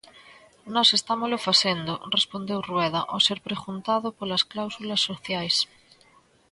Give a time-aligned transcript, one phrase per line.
[0.75, 5.55] "Nós estámolo facendo", respondeu Rueda ao ser preguntado polas cláusulas sociais.